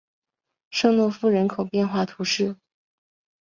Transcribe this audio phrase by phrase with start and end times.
[0.71, 2.55] 舍诺夫人口变化图示